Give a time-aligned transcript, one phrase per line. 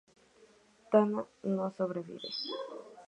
[0.89, 1.21] Tana
[1.53, 2.29] no sobrevive.